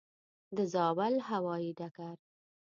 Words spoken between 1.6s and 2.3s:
ډګر